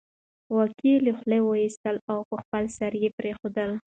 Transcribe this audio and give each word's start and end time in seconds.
واګی 0.55 0.91
یې 0.95 1.03
له 1.05 1.11
خولې 1.17 1.39
وېستل 1.43 1.97
او 2.11 2.19
په 2.29 2.35
خپل 2.41 2.63
سر 2.77 2.91
یې 3.03 3.09
پرېښودل 3.17 3.71